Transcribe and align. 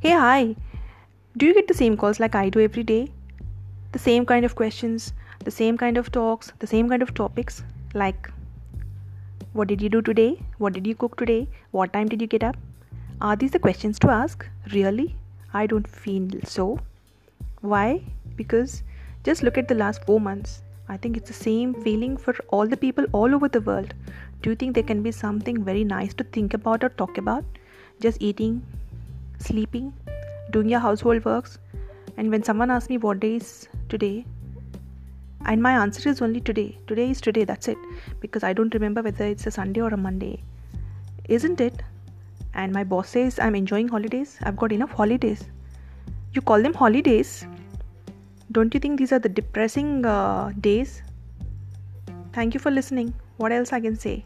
Hey, 0.00 0.10
hi. 0.10 0.54
Do 1.36 1.46
you 1.46 1.54
get 1.54 1.66
the 1.66 1.74
same 1.74 1.96
calls 1.96 2.20
like 2.20 2.36
I 2.36 2.50
do 2.50 2.60
every 2.60 2.84
day? 2.84 3.10
The 3.90 3.98
same 3.98 4.24
kind 4.24 4.44
of 4.44 4.54
questions, 4.54 5.12
the 5.42 5.50
same 5.50 5.76
kind 5.76 5.96
of 5.96 6.12
talks, 6.12 6.52
the 6.60 6.68
same 6.68 6.88
kind 6.88 7.02
of 7.02 7.14
topics? 7.14 7.64
Like, 7.94 8.30
what 9.54 9.66
did 9.66 9.82
you 9.82 9.88
do 9.88 10.00
today? 10.00 10.40
What 10.58 10.74
did 10.74 10.86
you 10.86 10.94
cook 10.94 11.16
today? 11.16 11.48
What 11.72 11.92
time 11.92 12.08
did 12.08 12.20
you 12.20 12.28
get 12.28 12.44
up? 12.44 12.56
Are 13.20 13.34
these 13.34 13.50
the 13.50 13.58
questions 13.58 13.98
to 13.98 14.08
ask? 14.08 14.46
Really? 14.72 15.16
I 15.52 15.66
don't 15.66 15.88
feel 15.88 16.28
so. 16.44 16.78
Why? 17.62 18.00
Because 18.36 18.84
just 19.24 19.42
look 19.42 19.58
at 19.58 19.66
the 19.66 19.74
last 19.74 20.04
four 20.04 20.20
months. 20.20 20.62
I 20.88 20.96
think 20.96 21.16
it's 21.16 21.28
the 21.28 21.42
same 21.42 21.74
feeling 21.74 22.16
for 22.16 22.36
all 22.50 22.68
the 22.68 22.76
people 22.76 23.06
all 23.10 23.34
over 23.34 23.48
the 23.48 23.62
world. 23.62 23.94
Do 24.42 24.50
you 24.50 24.54
think 24.54 24.76
there 24.76 24.84
can 24.94 25.02
be 25.02 25.10
something 25.10 25.64
very 25.64 25.82
nice 25.82 26.14
to 26.14 26.22
think 26.22 26.54
about 26.54 26.84
or 26.84 26.90
talk 26.90 27.18
about? 27.18 27.44
Just 28.00 28.22
eating, 28.22 28.62
sleeping, 29.38 29.92
doing 30.50 30.68
your 30.68 30.80
household 30.80 31.24
works. 31.24 31.58
And 32.16 32.30
when 32.30 32.42
someone 32.42 32.70
asks 32.70 32.90
me 32.90 32.98
what 32.98 33.20
day 33.20 33.36
is 33.36 33.68
today, 33.88 34.26
and 35.46 35.62
my 35.62 35.72
answer 35.72 36.08
is 36.08 36.20
only 36.20 36.40
today. 36.40 36.76
Today 36.86 37.10
is 37.10 37.20
today, 37.20 37.44
that's 37.44 37.68
it. 37.68 37.78
Because 38.20 38.42
I 38.42 38.52
don't 38.52 38.74
remember 38.74 39.02
whether 39.02 39.24
it's 39.24 39.46
a 39.46 39.50
Sunday 39.50 39.80
or 39.80 39.88
a 39.88 39.96
Monday. 39.96 40.42
Isn't 41.28 41.60
it? 41.60 41.82
And 42.54 42.72
my 42.72 42.82
boss 42.84 43.10
says 43.10 43.38
I'm 43.38 43.54
enjoying 43.54 43.88
holidays. 43.88 44.38
I've 44.42 44.56
got 44.56 44.72
enough 44.72 44.90
holidays. 44.90 45.44
You 46.32 46.42
call 46.42 46.60
them 46.62 46.74
holidays? 46.74 47.46
Don't 48.50 48.72
you 48.74 48.80
think 48.80 48.98
these 48.98 49.12
are 49.12 49.18
the 49.18 49.28
depressing 49.28 50.04
uh, 50.04 50.52
days? 50.60 51.02
Thank 52.32 52.54
you 52.54 52.60
for 52.60 52.70
listening. 52.70 53.14
What 53.36 53.52
else 53.52 53.72
I 53.72 53.80
can 53.80 53.96
say? 53.96 54.24